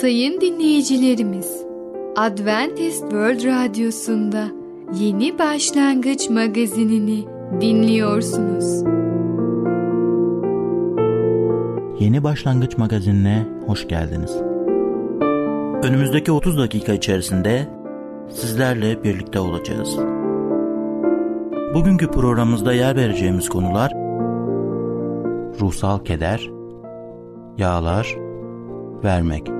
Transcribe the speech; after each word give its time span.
Sayın 0.00 0.40
dinleyicilerimiz, 0.40 1.64
Adventist 2.16 3.00
World 3.00 3.44
Radyosu'nda 3.44 4.44
Yeni 5.00 5.38
Başlangıç 5.38 6.30
magazinini 6.30 7.24
dinliyorsunuz. 7.60 8.82
Yeni 12.00 12.24
Başlangıç 12.24 12.78
magazinine 12.78 13.46
hoş 13.66 13.88
geldiniz. 13.88 14.36
Önümüzdeki 15.82 16.32
30 16.32 16.58
dakika 16.58 16.92
içerisinde 16.92 17.68
sizlerle 18.28 19.04
birlikte 19.04 19.40
olacağız. 19.40 19.96
Bugünkü 21.74 22.10
programımızda 22.10 22.72
yer 22.72 22.96
vereceğimiz 22.96 23.48
konular 23.48 23.92
ruhsal 25.60 26.04
keder, 26.04 26.50
yağlar, 27.58 28.16
vermek. 29.04 29.59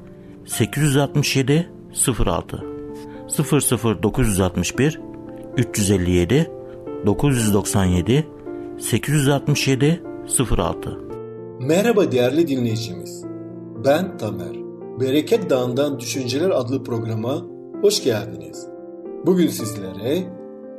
867 0.45 1.71
06 2.25 2.63
00961 4.03 4.99
357 5.57 6.51
997 7.05 8.27
867 8.79 10.03
06 10.57 10.99
Merhaba 11.59 12.11
değerli 12.11 12.47
dinleyicimiz. 12.47 13.25
Ben 13.85 14.17
Tamer. 14.17 14.55
Bereket 14.99 15.49
Dağı'ndan 15.49 15.99
Düşünceler 15.99 16.49
adlı 16.49 16.83
programa 16.83 17.45
hoş 17.81 18.03
geldiniz. 18.03 18.67
Bugün 19.25 19.47
sizlere 19.47 20.23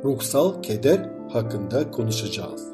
ruhsal 0.03 0.61
keder 0.61 1.09
hakkında 1.33 1.91
konuşacağız. 1.91 2.67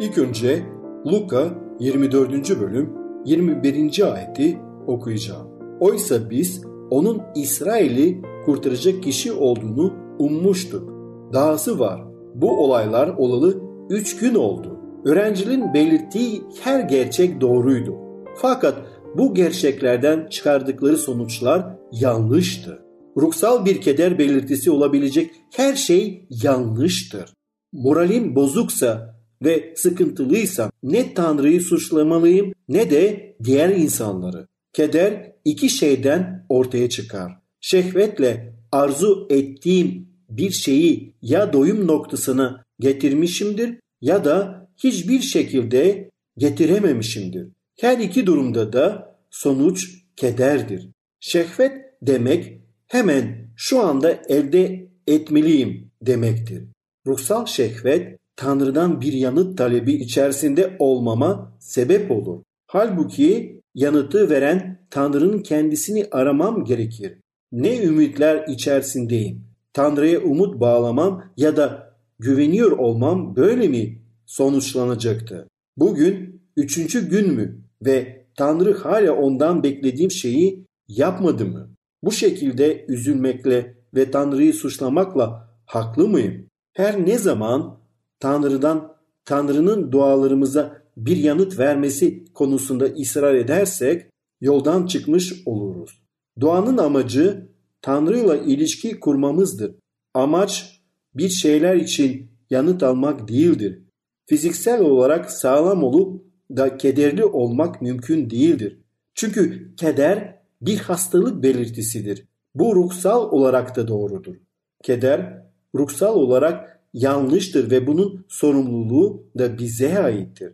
İlk 0.00 0.18
önce 0.18 0.66
Luka 1.06 1.48
24. 1.80 2.60
bölüm 2.60 2.92
21. 3.24 4.12
ayeti 4.14 4.58
okuyacağım. 4.86 5.47
Oysa 5.80 6.30
biz 6.30 6.62
onun 6.90 7.22
İsrail'i 7.34 8.22
kurtaracak 8.44 9.02
kişi 9.02 9.32
olduğunu 9.32 9.92
ummuştuk. 10.18 10.92
Dahası 11.32 11.78
var. 11.78 12.04
Bu 12.34 12.64
olaylar 12.64 13.08
olalı 13.08 13.62
3 13.90 14.16
gün 14.16 14.34
oldu. 14.34 14.78
Öğrencinin 15.04 15.74
belirttiği 15.74 16.42
her 16.62 16.80
gerçek 16.80 17.40
doğruydu. 17.40 17.94
Fakat 18.36 18.74
bu 19.16 19.34
gerçeklerden 19.34 20.26
çıkardıkları 20.28 20.96
sonuçlar 20.96 21.66
yanlıştı. 21.92 22.82
Ruhsal 23.16 23.64
bir 23.64 23.80
keder 23.80 24.18
belirtisi 24.18 24.70
olabilecek 24.70 25.30
her 25.56 25.74
şey 25.74 26.26
yanlıştır. 26.30 27.34
Moralim 27.72 28.34
bozuksa 28.34 29.18
ve 29.44 29.74
sıkıntılıysa 29.76 30.70
ne 30.82 31.14
Tanrı'yı 31.14 31.60
suçlamalıyım 31.60 32.52
ne 32.68 32.90
de 32.90 33.36
diğer 33.44 33.68
insanları. 33.68 34.48
Keder 34.78 35.32
iki 35.44 35.70
şeyden 35.70 36.46
ortaya 36.48 36.88
çıkar. 36.88 37.32
Şehvetle 37.60 38.54
arzu 38.72 39.26
ettiğim 39.30 40.08
bir 40.30 40.50
şeyi 40.50 41.14
ya 41.22 41.52
doyum 41.52 41.86
noktasına 41.86 42.64
getirmişimdir 42.80 43.74
ya 44.00 44.24
da 44.24 44.68
hiçbir 44.84 45.20
şekilde 45.20 46.10
getirememişimdir. 46.36 47.48
Her 47.80 47.98
iki 47.98 48.26
durumda 48.26 48.72
da 48.72 49.16
sonuç 49.30 49.88
kederdir. 50.16 50.88
Şehvet 51.20 51.72
demek 52.02 52.60
hemen 52.86 53.50
şu 53.56 53.80
anda 53.80 54.22
elde 54.28 54.88
etmeliyim 55.06 55.90
demektir. 56.02 56.64
Ruhsal 57.06 57.46
şehvet 57.46 58.18
Tanrı'dan 58.36 59.00
bir 59.00 59.12
yanıt 59.12 59.58
talebi 59.58 59.92
içerisinde 59.92 60.76
olmama 60.78 61.56
sebep 61.60 62.10
olur. 62.10 62.42
Halbuki 62.66 63.57
yanıtı 63.78 64.30
veren 64.30 64.78
Tanrı'nın 64.90 65.38
kendisini 65.38 66.06
aramam 66.10 66.64
gerekir. 66.64 67.18
Ne 67.52 67.82
ümitler 67.82 68.44
içerisindeyim? 68.48 69.44
Tanrı'ya 69.72 70.20
umut 70.20 70.60
bağlamam 70.60 71.24
ya 71.36 71.56
da 71.56 71.94
güveniyor 72.18 72.70
olmam 72.70 73.36
böyle 73.36 73.68
mi 73.68 74.02
sonuçlanacaktı? 74.26 75.48
Bugün 75.76 76.42
üçüncü 76.56 77.08
gün 77.08 77.34
mü 77.34 77.62
ve 77.84 78.26
Tanrı 78.36 78.74
hala 78.74 79.12
ondan 79.12 79.62
beklediğim 79.62 80.10
şeyi 80.10 80.64
yapmadı 80.88 81.44
mı? 81.44 81.70
Bu 82.02 82.12
şekilde 82.12 82.84
üzülmekle 82.88 83.74
ve 83.94 84.10
Tanrı'yı 84.10 84.54
suçlamakla 84.54 85.50
haklı 85.66 86.08
mıyım? 86.08 86.46
Her 86.72 87.06
ne 87.06 87.18
zaman 87.18 87.78
Tanrı'dan 88.20 88.92
Tanrı'nın 89.24 89.92
dualarımıza 89.92 90.82
bir 91.06 91.16
yanıt 91.16 91.58
vermesi 91.58 92.24
konusunda 92.34 92.84
ısrar 92.84 93.34
edersek 93.34 94.06
yoldan 94.40 94.86
çıkmış 94.86 95.42
oluruz. 95.46 96.02
Duanın 96.40 96.78
amacı 96.78 97.48
Tanrı'yla 97.82 98.36
ilişki 98.36 99.00
kurmamızdır. 99.00 99.74
Amaç 100.14 100.80
bir 101.14 101.28
şeyler 101.28 101.76
için 101.76 102.30
yanıt 102.50 102.82
almak 102.82 103.28
değildir. 103.28 103.82
Fiziksel 104.26 104.80
olarak 104.80 105.30
sağlam 105.30 105.84
olup 105.84 106.24
da 106.56 106.76
kederli 106.76 107.24
olmak 107.24 107.82
mümkün 107.82 108.30
değildir. 108.30 108.80
Çünkü 109.14 109.74
keder 109.76 110.38
bir 110.62 110.78
hastalık 110.78 111.42
belirtisidir. 111.42 112.24
Bu 112.54 112.76
ruhsal 112.76 113.30
olarak 113.30 113.76
da 113.76 113.88
doğrudur. 113.88 114.36
Keder 114.82 115.42
ruhsal 115.74 116.14
olarak 116.14 116.80
yanlıştır 116.92 117.70
ve 117.70 117.86
bunun 117.86 118.26
sorumluluğu 118.28 119.30
da 119.38 119.58
bize 119.58 119.98
aittir. 119.98 120.52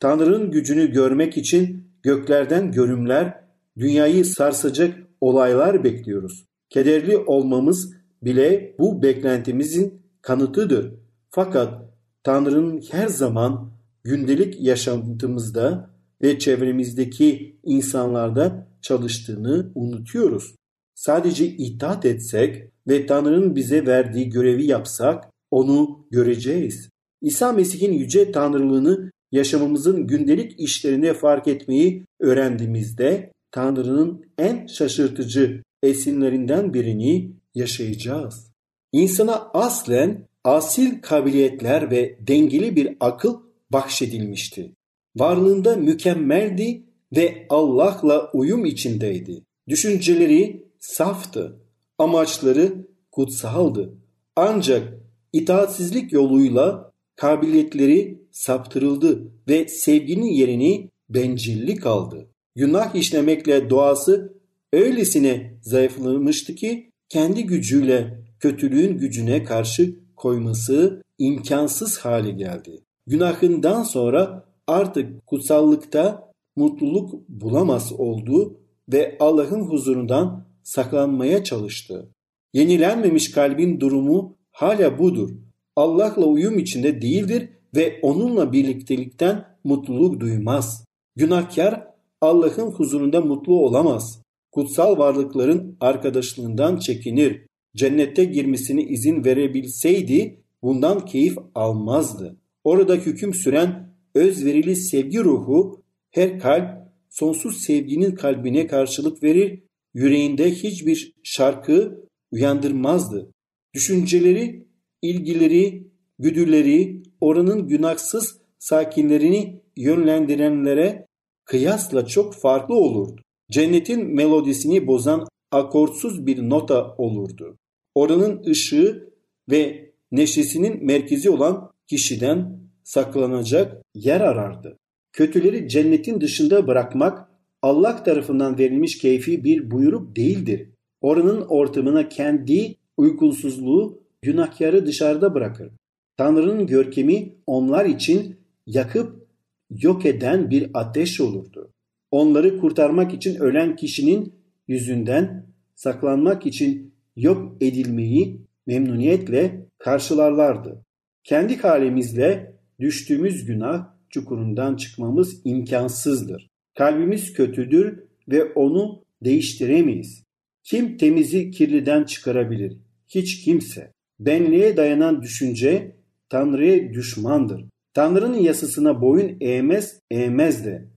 Tanrı'nın 0.00 0.50
gücünü 0.50 0.92
görmek 0.92 1.36
için 1.36 1.90
göklerden 2.02 2.72
görümler, 2.72 3.40
dünyayı 3.78 4.24
sarsacak 4.24 4.98
olaylar 5.20 5.84
bekliyoruz. 5.84 6.44
Kederli 6.68 7.16
olmamız 7.16 7.92
bile 8.22 8.76
bu 8.78 9.02
beklentimizin 9.02 10.02
kanıtıdır. 10.22 10.94
Fakat 11.30 11.82
Tanrı'nın 12.22 12.82
her 12.90 13.08
zaman 13.08 13.72
gündelik 14.04 14.60
yaşantımızda 14.60 15.90
ve 16.22 16.38
çevremizdeki 16.38 17.60
insanlarda 17.64 18.68
çalıştığını 18.82 19.72
unutuyoruz. 19.74 20.54
Sadece 20.94 21.46
itaat 21.46 22.04
etsek 22.04 22.70
ve 22.88 23.06
Tanrı'nın 23.06 23.56
bize 23.56 23.86
verdiği 23.86 24.28
görevi 24.28 24.66
yapsak 24.66 25.24
onu 25.50 26.06
göreceğiz. 26.10 26.88
İsa 27.22 27.52
Mesih'in 27.52 27.92
yüce 27.92 28.32
tanrılığını 28.32 29.10
yaşamımızın 29.36 30.06
gündelik 30.06 30.60
işlerine 30.60 31.14
fark 31.14 31.48
etmeyi 31.48 32.04
öğrendiğimizde 32.20 33.32
Tanrı'nın 33.50 34.24
en 34.38 34.66
şaşırtıcı 34.66 35.62
esinlerinden 35.82 36.74
birini 36.74 37.32
yaşayacağız. 37.54 38.52
İnsana 38.92 39.50
aslen 39.54 40.28
asil 40.44 41.00
kabiliyetler 41.02 41.90
ve 41.90 42.18
dengeli 42.20 42.76
bir 42.76 42.96
akıl 43.00 43.40
bahşedilmişti. 43.70 44.72
Varlığında 45.16 45.76
mükemmeldi 45.76 46.82
ve 47.16 47.46
Allah'la 47.48 48.30
uyum 48.32 48.64
içindeydi. 48.64 49.42
Düşünceleri 49.68 50.66
saftı, 50.80 51.60
amaçları 51.98 52.86
kutsaldı. 53.12 53.94
Ancak 54.36 54.92
itaatsizlik 55.32 56.12
yoluyla 56.12 56.92
kabiliyetleri 57.16 58.25
saptırıldı 58.36 59.32
ve 59.48 59.68
sevginin 59.68 60.32
yerini 60.32 60.90
bencillik 61.08 61.86
aldı. 61.86 62.26
Günah 62.54 62.94
işlemekle 62.94 63.70
doğası 63.70 64.34
öylesine 64.72 65.58
zayıflamıştı 65.62 66.54
ki 66.54 66.90
kendi 67.08 67.44
gücüyle 67.46 68.24
kötülüğün 68.40 68.98
gücüne 68.98 69.44
karşı 69.44 69.94
koyması 70.16 71.02
imkansız 71.18 71.98
hale 71.98 72.30
geldi. 72.30 72.80
Günahından 73.06 73.82
sonra 73.82 74.44
artık 74.66 75.26
kutsallıkta 75.26 76.32
mutluluk 76.56 77.28
bulamaz 77.28 77.92
oldu 77.92 78.60
ve 78.92 79.16
Allah'ın 79.20 79.60
huzurundan 79.60 80.46
saklanmaya 80.62 81.44
çalıştı. 81.44 82.08
Yenilenmemiş 82.52 83.30
kalbin 83.30 83.80
durumu 83.80 84.36
hala 84.50 84.98
budur. 84.98 85.30
Allah'la 85.76 86.26
uyum 86.26 86.58
içinde 86.58 87.02
değildir 87.02 87.48
ve 87.76 87.98
onunla 88.02 88.52
birliktelikten 88.52 89.44
mutluluk 89.64 90.20
duymaz. 90.20 90.84
Günahkar 91.16 91.86
Allah'ın 92.20 92.70
huzurunda 92.70 93.20
mutlu 93.20 93.60
olamaz. 93.60 94.22
Kutsal 94.52 94.98
varlıkların 94.98 95.76
arkadaşlığından 95.80 96.78
çekinir. 96.78 97.46
Cennette 97.76 98.24
girmesine 98.24 98.82
izin 98.82 99.24
verebilseydi 99.24 100.42
bundan 100.62 101.04
keyif 101.04 101.38
almazdı. 101.54 102.36
Orada 102.64 102.94
hüküm 102.94 103.34
süren 103.34 103.96
özverili 104.14 104.76
sevgi 104.76 105.24
ruhu 105.24 105.82
her 106.10 106.38
kalp 106.38 106.86
sonsuz 107.08 107.62
sevginin 107.62 108.14
kalbine 108.14 108.66
karşılık 108.66 109.22
verir, 109.22 109.62
yüreğinde 109.94 110.50
hiçbir 110.50 111.12
şarkı 111.22 112.04
uyandırmazdı. 112.30 113.32
Düşünceleri, 113.74 114.66
ilgileri, 115.02 115.86
güdüleri 116.18 117.02
oranın 117.26 117.68
günahsız 117.68 118.38
sakinlerini 118.58 119.60
yönlendirenlere 119.76 121.06
kıyasla 121.44 122.06
çok 122.06 122.34
farklı 122.34 122.74
olurdu. 122.74 123.22
Cennetin 123.50 124.14
melodisini 124.14 124.86
bozan 124.86 125.26
akortsuz 125.50 126.26
bir 126.26 126.48
nota 126.48 126.94
olurdu. 126.98 127.58
Oranın 127.94 128.44
ışığı 128.44 129.12
ve 129.50 129.90
neşesinin 130.12 130.86
merkezi 130.86 131.30
olan 131.30 131.70
kişiden 131.86 132.60
saklanacak 132.84 133.82
yer 133.94 134.20
arardı. 134.20 134.76
Kötüleri 135.12 135.68
cennetin 135.68 136.20
dışında 136.20 136.66
bırakmak 136.66 137.28
Allah 137.62 138.04
tarafından 138.04 138.58
verilmiş 138.58 138.98
keyfi 138.98 139.44
bir 139.44 139.70
buyruk 139.70 140.16
değildir. 140.16 140.70
Oranın 141.00 141.40
ortamına 141.48 142.08
kendi 142.08 142.76
uykusuzluğu 142.96 144.02
günahkarı 144.22 144.86
dışarıda 144.86 145.34
bırakır. 145.34 145.70
Tanrı'nın 146.16 146.66
görkemi 146.66 147.34
onlar 147.46 147.84
için 147.84 148.36
yakıp 148.66 149.26
yok 149.70 150.06
eden 150.06 150.50
bir 150.50 150.70
ateş 150.74 151.20
olurdu. 151.20 151.72
Onları 152.10 152.58
kurtarmak 152.58 153.14
için 153.14 153.40
ölen 153.40 153.76
kişinin 153.76 154.34
yüzünden 154.68 155.46
saklanmak 155.74 156.46
için 156.46 156.94
yok 157.16 157.56
edilmeyi 157.60 158.40
memnuniyetle 158.66 159.66
karşılarlardı. 159.78 160.84
Kendi 161.24 161.56
halimizle 161.56 162.56
düştüğümüz 162.80 163.44
günah 163.44 163.86
çukurundan 164.10 164.76
çıkmamız 164.76 165.40
imkansızdır. 165.44 166.48
Kalbimiz 166.74 167.32
kötüdür 167.32 168.04
ve 168.28 168.44
onu 168.44 169.04
değiştiremeyiz. 169.24 170.22
Kim 170.62 170.96
temizi 170.96 171.50
kirliden 171.50 172.04
çıkarabilir? 172.04 172.76
Hiç 173.08 173.44
kimse. 173.44 173.92
Benliğe 174.20 174.76
dayanan 174.76 175.22
düşünce 175.22 175.96
Tanrı'ya 176.28 176.92
düşmandır. 176.92 177.64
Tanrı'nın 177.94 178.38
yasasına 178.38 179.00
boyun 179.02 179.36
eğmez, 179.40 180.00
eğmez 180.10 180.64
de. 180.64 180.88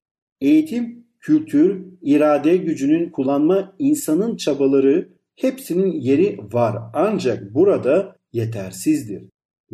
Eğitim, 0.42 1.06
kültür, 1.20 1.86
irade 2.02 2.58
gücünün 2.58 3.10
kullanma 3.10 3.76
insanın 3.80 4.36
çabaları 4.36 5.10
hepsinin 5.36 5.92
yeri 5.92 6.40
var 6.54 6.78
ancak 6.94 7.54
burada 7.54 8.16
yetersizdir. 8.34 9.24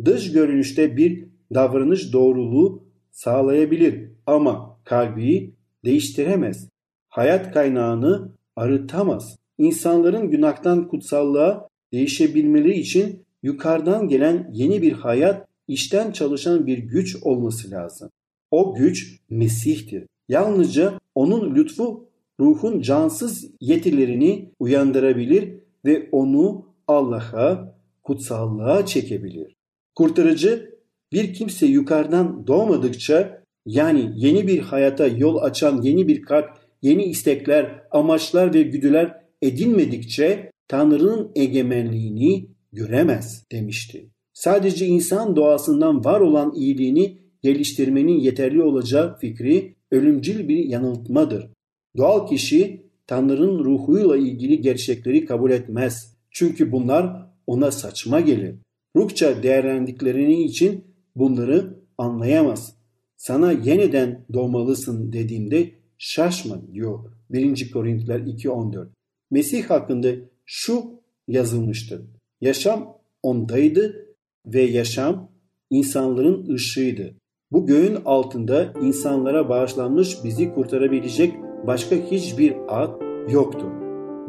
Dış 0.04 0.32
görünüşte 0.32 0.96
bir 0.96 1.24
davranış 1.54 2.12
doğruluğu 2.12 2.84
sağlayabilir 3.10 4.10
ama 4.26 4.78
kalbi 4.84 5.54
değiştiremez. 5.84 6.68
Hayat 7.08 7.52
kaynağını 7.52 8.32
arıtamaz. 8.56 9.36
İnsanların 9.58 10.30
günahtan 10.30 10.88
kutsallığa 10.88 11.68
değişebilmeleri 11.92 12.78
için 12.78 13.26
yukarıdan 13.42 14.08
gelen 14.08 14.50
yeni 14.52 14.82
bir 14.82 14.92
hayat, 14.92 15.45
işten 15.68 16.12
çalışan 16.12 16.66
bir 16.66 16.78
güç 16.78 17.16
olması 17.22 17.70
lazım. 17.70 18.10
O 18.50 18.74
güç 18.74 19.20
Mesih'tir. 19.30 20.06
Yalnızca 20.28 21.00
onun 21.14 21.54
lütfu 21.54 22.08
ruhun 22.40 22.80
cansız 22.80 23.50
yetilerini 23.60 24.52
uyandırabilir 24.58 25.54
ve 25.84 26.08
onu 26.12 26.66
Allah'a, 26.88 27.76
kutsallığa 28.02 28.86
çekebilir. 28.86 29.56
Kurtarıcı 29.94 30.76
bir 31.12 31.34
kimse 31.34 31.66
yukarıdan 31.66 32.46
doğmadıkça 32.46 33.42
yani 33.66 34.12
yeni 34.14 34.46
bir 34.46 34.58
hayata 34.58 35.06
yol 35.06 35.36
açan 35.36 35.82
yeni 35.82 36.08
bir 36.08 36.22
kalp, 36.22 36.50
yeni 36.82 37.04
istekler, 37.04 37.82
amaçlar 37.90 38.54
ve 38.54 38.62
güdüler 38.62 39.20
edinmedikçe 39.42 40.50
Tanrı'nın 40.68 41.32
egemenliğini 41.34 42.48
göremez 42.72 43.44
demişti. 43.52 44.10
Sadece 44.36 44.86
insan 44.86 45.36
doğasından 45.36 46.04
var 46.04 46.20
olan 46.20 46.54
iyiliğini 46.54 47.18
geliştirmenin 47.42 48.18
yeterli 48.18 48.62
olacağı 48.62 49.18
fikri 49.18 49.76
ölümcül 49.90 50.48
bir 50.48 50.64
yanıltmadır. 50.64 51.50
Doğal 51.96 52.26
kişi 52.26 52.86
Tanrı'nın 53.06 53.64
ruhuyla 53.64 54.16
ilgili 54.16 54.60
gerçekleri 54.60 55.24
kabul 55.24 55.50
etmez. 55.50 56.16
Çünkü 56.30 56.72
bunlar 56.72 57.26
ona 57.46 57.70
saçma 57.70 58.20
gelir. 58.20 58.54
Ruhça 58.96 59.42
değerlendiklerini 59.42 60.42
için 60.42 60.84
bunları 61.14 61.76
anlayamaz. 61.98 62.76
Sana 63.16 63.52
yeniden 63.52 64.24
doğmalısın 64.32 65.12
dediğimde 65.12 65.70
şaşma 65.98 66.72
diyor 66.72 66.98
1. 67.30 67.70
Korintiler 67.70 68.20
2.14. 68.20 68.86
Mesih 69.30 69.64
hakkında 69.64 70.08
şu 70.44 71.00
yazılmıştır. 71.28 72.02
Yaşam 72.40 72.96
ondaydı 73.22 74.05
ve 74.46 74.62
yaşam 74.62 75.28
insanların 75.70 76.54
ışığıydı. 76.54 77.14
Bu 77.52 77.66
göğün 77.66 77.98
altında 78.04 78.72
insanlara 78.82 79.48
bağışlanmış 79.48 80.24
bizi 80.24 80.54
kurtarabilecek 80.54 81.34
başka 81.66 81.96
hiçbir 81.96 82.54
ad 82.68 83.00
yoktur. 83.30 83.70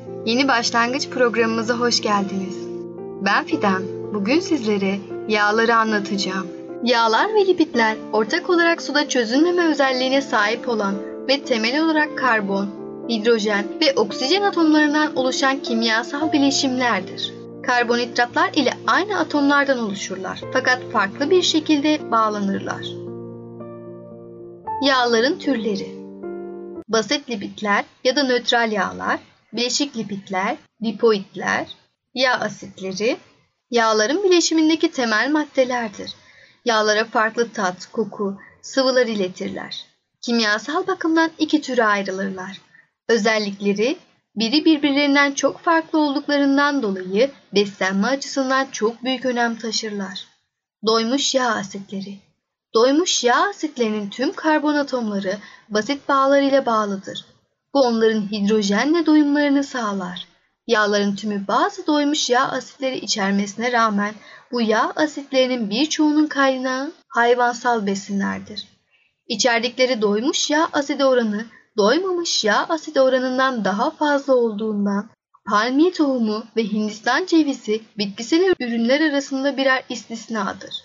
Yeni 0.25 0.47
başlangıç 0.47 1.09
programımıza 1.09 1.73
hoş 1.73 2.01
geldiniz. 2.01 2.57
Ben 3.21 3.45
Fidan. 3.45 3.83
Bugün 4.13 4.39
sizlere 4.39 4.99
yağları 5.27 5.75
anlatacağım. 5.75 6.47
Yağlar 6.83 7.33
ve 7.33 7.47
lipidler 7.47 7.97
ortak 8.13 8.49
olarak 8.49 8.81
suda 8.81 9.09
çözünmeme 9.09 9.67
özelliğine 9.67 10.21
sahip 10.21 10.69
olan 10.69 10.95
ve 11.27 11.43
temel 11.43 11.83
olarak 11.83 12.17
karbon, 12.17 12.69
hidrojen 13.09 13.65
ve 13.81 13.93
oksijen 13.95 14.41
atomlarından 14.41 15.15
oluşan 15.15 15.59
kimyasal 15.59 16.31
bileşimlerdir. 16.31 17.33
Karbonhidratlar 17.63 18.49
ile 18.53 18.73
aynı 18.87 19.19
atomlardan 19.19 19.79
oluşurlar 19.79 20.41
fakat 20.53 20.81
farklı 20.93 21.29
bir 21.29 21.41
şekilde 21.41 22.11
bağlanırlar. 22.11 22.85
Yağların 24.83 25.39
türleri 25.39 25.95
basit 26.89 27.29
lipidler 27.29 27.85
ya 28.03 28.15
da 28.15 28.23
nötral 28.23 28.71
yağlar, 28.71 29.19
bileşik 29.53 29.97
lipidler, 29.97 30.57
lipoidler, 30.83 31.67
yağ 32.13 32.33
asitleri, 32.33 33.17
yağların 33.71 34.23
bileşimindeki 34.23 34.91
temel 34.91 35.31
maddelerdir. 35.31 36.13
Yağlara 36.65 37.05
farklı 37.05 37.51
tat, 37.51 37.85
koku, 37.91 38.37
sıvılar 38.61 39.07
iletirler. 39.07 39.85
Kimyasal 40.21 40.87
bakımdan 40.87 41.31
iki 41.37 41.61
türe 41.61 41.85
ayrılırlar. 41.85 42.61
Özellikleri 43.07 43.97
biri 44.35 44.65
birbirlerinden 44.65 45.31
çok 45.31 45.59
farklı 45.59 45.99
olduklarından 45.99 46.83
dolayı 46.83 47.31
beslenme 47.53 48.07
açısından 48.07 48.67
çok 48.71 49.03
büyük 49.03 49.25
önem 49.25 49.55
taşırlar. 49.55 50.27
Doymuş 50.85 51.35
yağ 51.35 51.55
asitleri 51.55 52.17
Doymuş 52.73 53.23
yağ 53.23 53.49
asitlerinin 53.49 54.09
tüm 54.09 54.33
karbon 54.33 54.75
atomları 54.75 55.37
basit 55.69 56.09
bağlar 56.09 56.41
ile 56.41 56.65
bağlıdır. 56.65 57.25
Bu 57.73 57.81
onların 57.81 58.31
hidrojenle 58.31 59.05
doyumlarını 59.05 59.63
sağlar. 59.63 60.27
Yağların 60.67 61.15
tümü 61.15 61.47
bazı 61.47 61.87
doymuş 61.87 62.29
yağ 62.29 62.47
asitleri 62.47 62.97
içermesine 62.97 63.71
rağmen 63.71 64.13
bu 64.51 64.61
yağ 64.61 64.93
asitlerinin 64.95 65.69
birçoğunun 65.69 66.27
kaynağı 66.27 66.91
hayvansal 67.07 67.85
besinlerdir. 67.85 68.67
İçerdikleri 69.27 70.01
doymuş 70.01 70.49
yağ 70.49 70.69
asidi 70.73 71.05
oranı 71.05 71.45
doymamış 71.77 72.43
yağ 72.43 72.65
asidi 72.69 73.01
oranından 73.01 73.65
daha 73.65 73.91
fazla 73.91 74.35
olduğundan 74.35 75.09
palmiye 75.49 75.91
tohumu 75.91 76.43
ve 76.55 76.63
Hindistan 76.63 77.25
cevizi 77.25 77.81
bitkisel 77.97 78.53
ürünler 78.59 79.11
arasında 79.11 79.57
birer 79.57 79.83
istisnadır. 79.89 80.75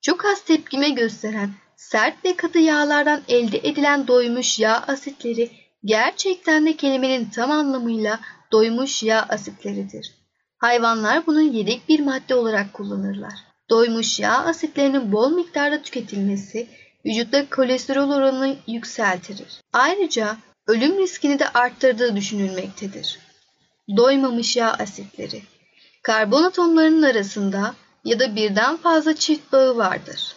Çok 0.00 0.24
az 0.24 0.40
tepkime 0.40 0.90
gösteren 0.90 1.50
sert 1.76 2.24
ve 2.24 2.36
katı 2.36 2.58
yağlardan 2.58 3.20
elde 3.28 3.58
edilen 3.58 4.06
doymuş 4.06 4.58
yağ 4.58 4.84
asitleri 4.88 5.61
gerçekten 5.84 6.66
de 6.66 6.76
kelimenin 6.76 7.24
tam 7.24 7.50
anlamıyla 7.50 8.20
doymuş 8.52 9.02
yağ 9.02 9.26
asitleridir. 9.28 10.14
Hayvanlar 10.58 11.26
bunu 11.26 11.40
yedek 11.40 11.88
bir 11.88 12.00
madde 12.00 12.34
olarak 12.34 12.72
kullanırlar. 12.72 13.34
Doymuş 13.70 14.20
yağ 14.20 14.44
asitlerinin 14.44 15.12
bol 15.12 15.30
miktarda 15.30 15.82
tüketilmesi 15.82 16.68
vücutta 17.06 17.50
kolesterol 17.50 18.10
oranını 18.10 18.56
yükseltir. 18.66 19.60
Ayrıca 19.72 20.36
ölüm 20.66 20.98
riskini 20.98 21.38
de 21.38 21.48
arttırdığı 21.48 22.16
düşünülmektedir. 22.16 23.18
Doymamış 23.96 24.56
yağ 24.56 24.72
asitleri 24.72 25.42
Karbon 26.02 26.42
atomlarının 26.42 27.02
arasında 27.02 27.74
ya 28.04 28.20
da 28.20 28.36
birden 28.36 28.76
fazla 28.76 29.16
çift 29.16 29.52
bağı 29.52 29.76
vardır. 29.76 30.36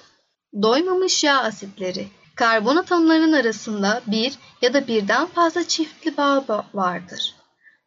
Doymamış 0.61 1.23
yağ 1.23 1.39
asitleri 1.39 2.07
Karbon 2.35 2.75
atomlarının 2.75 3.33
arasında 3.33 4.01
bir 4.07 4.33
ya 4.61 4.73
da 4.73 4.87
birden 4.87 5.25
fazla 5.25 5.67
çiftli 5.67 6.17
bağ 6.17 6.65
vardır. 6.73 7.35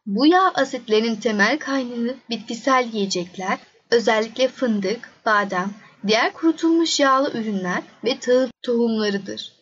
Bu 0.07 0.27
yağ 0.27 0.51
asitlerinin 0.55 1.17
temel 1.17 1.59
kaynağı 1.59 2.15
bitkisel 2.31 2.89
yiyecekler, 2.93 3.59
özellikle 3.91 4.49
fındık, 4.49 5.11
badem, 5.27 5.71
diğer 6.07 6.33
kurutulmuş 6.33 7.01
yağlı 7.01 7.31
ürünler 7.31 7.83
ve 8.05 8.19
tahıl 8.19 8.49
tohumlarıdır. 8.63 9.53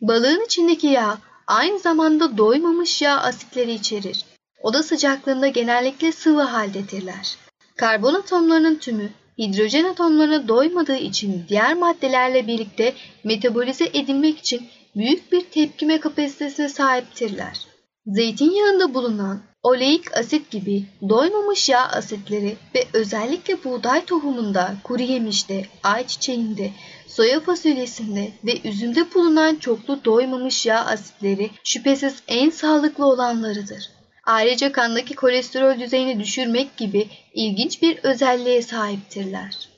Balığın 0.00 0.44
içindeki 0.44 0.86
yağ 0.86 1.18
aynı 1.46 1.78
zamanda 1.78 2.38
doymamış 2.38 3.02
yağ 3.02 3.20
asitleri 3.20 3.72
içerir. 3.72 4.24
Oda 4.62 4.82
sıcaklığında 4.82 5.48
genellikle 5.48 6.12
sıvı 6.12 6.42
haldedirler. 6.42 7.36
Karbon 7.76 8.14
atomlarının 8.14 8.74
tümü 8.74 9.10
hidrojen 9.38 9.84
atomlarına 9.84 10.48
doymadığı 10.48 10.96
için 10.96 11.44
diğer 11.48 11.74
maddelerle 11.74 12.46
birlikte 12.46 12.92
metabolize 13.24 13.84
edilmek 13.84 14.38
için 14.38 14.62
büyük 14.96 15.32
bir 15.32 15.40
tepkime 15.40 16.00
kapasitesine 16.00 16.68
sahiptirler. 16.68 17.66
Zeytinyağında 18.06 18.94
bulunan 18.94 19.42
oleik 19.62 20.16
asit 20.16 20.50
gibi 20.50 20.84
doymamış 21.08 21.68
yağ 21.68 21.88
asitleri 21.88 22.56
ve 22.74 22.84
özellikle 22.92 23.64
buğday 23.64 24.04
tohumunda, 24.04 24.74
kuru 24.84 25.02
yemişte, 25.02 25.66
ayçiçeğinde, 25.82 26.70
soya 27.06 27.40
fasulyesinde 27.40 28.32
ve 28.44 28.68
üzümde 28.68 29.14
bulunan 29.14 29.56
çoklu 29.56 30.04
doymamış 30.04 30.66
yağ 30.66 30.84
asitleri 30.84 31.50
şüphesiz 31.64 32.22
en 32.28 32.50
sağlıklı 32.50 33.06
olanlarıdır. 33.06 33.95
Ayrıca 34.26 34.72
kandaki 34.72 35.14
kolesterol 35.14 35.80
düzeyini 35.80 36.20
düşürmek 36.20 36.76
gibi 36.76 37.08
ilginç 37.34 37.82
bir 37.82 37.98
özelliğe 37.98 38.62
sahiptirler. 38.62 39.68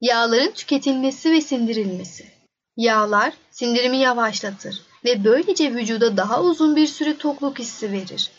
Yağların 0.00 0.50
tüketilmesi 0.50 1.32
ve 1.32 1.40
sindirilmesi 1.40 2.40
Yağlar 2.76 3.32
sindirimi 3.50 3.96
yavaşlatır 3.96 4.80
ve 5.04 5.24
böylece 5.24 5.74
vücuda 5.74 6.16
daha 6.16 6.42
uzun 6.42 6.76
bir 6.76 6.86
süre 6.86 7.16
tokluk 7.16 7.58
hissi 7.58 7.92
verir. 7.92 8.30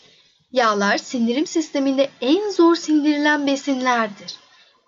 Yağlar 0.52 0.98
sindirim 0.98 1.46
sisteminde 1.46 2.08
en 2.20 2.50
zor 2.50 2.74
sindirilen 2.74 3.46
besinlerdir. 3.46 4.34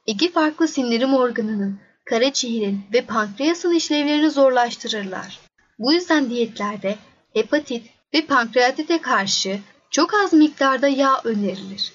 İki 0.06 0.32
farklı 0.32 0.68
sindirim 0.68 1.14
organının, 1.14 1.80
karaciğerin 2.04 2.80
ve 2.92 3.00
pankreasın 3.00 3.74
işlevlerini 3.74 4.30
zorlaştırırlar. 4.30 5.40
Bu 5.78 5.92
yüzden 5.92 6.30
diyetlerde 6.30 6.96
hepatit 7.34 7.90
ve 8.14 8.26
pankreatite 8.26 9.00
karşı 9.00 9.58
çok 9.94 10.14
az 10.14 10.32
miktarda 10.32 10.88
yağ 10.88 11.20
önerilir. 11.24 11.92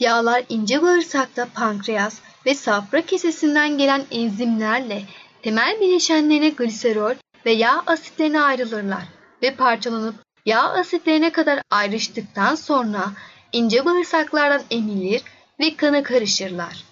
Yağlar 0.00 0.44
ince 0.48 0.82
bağırsakta 0.82 1.48
pankreas 1.54 2.18
ve 2.46 2.54
safra 2.54 3.02
kesesinden 3.06 3.78
gelen 3.78 4.04
enzimlerle 4.10 5.02
temel 5.42 5.80
bileşenlerine 5.80 6.48
gliserol 6.48 7.14
ve 7.46 7.52
yağ 7.52 7.82
asitlerine 7.86 8.40
ayrılırlar 8.40 9.02
ve 9.42 9.54
parçalanıp 9.54 10.14
yağ 10.46 10.62
asitlerine 10.62 11.32
kadar 11.32 11.62
ayrıştıktan 11.70 12.54
sonra 12.54 13.12
ince 13.52 13.84
bağırsaklardan 13.84 14.62
emilir 14.70 15.22
ve 15.60 15.76
kana 15.76 16.02
karışırlar. 16.02 16.84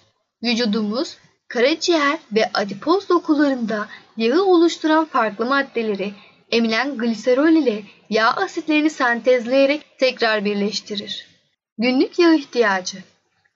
Vücudumuz 0.43 1.17
karaciğer 1.47 2.19
ve 2.31 2.49
adipoz 2.53 3.09
dokularında 3.09 3.87
yağı 4.17 4.43
oluşturan 4.43 5.05
farklı 5.05 5.45
maddeleri 5.45 6.13
emilen 6.53 6.97
gliserol 6.97 7.49
ile 7.49 7.83
yağ 8.09 8.31
asitlerini 8.31 8.89
sentezleyerek 8.89 9.99
tekrar 9.99 10.45
birleştirir. 10.45 11.27
Günlük 11.77 12.19
yağ 12.19 12.33
ihtiyacı 12.33 12.97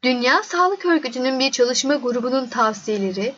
Dünya 0.03 0.43
Sağlık 0.43 0.85
Örgütü'nün 0.85 1.39
bir 1.39 1.51
çalışma 1.51 1.95
grubunun 1.95 2.47
tavsiyeleri 2.47 3.33